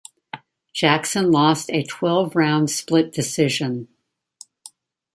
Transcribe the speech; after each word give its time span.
Jackson 0.73 1.29
lost 1.29 1.69
a 1.69 1.83
twelve-round 1.83 2.71
split 2.71 3.13
decision. 3.13 3.87